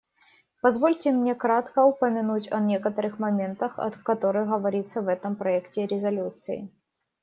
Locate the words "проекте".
5.35-5.85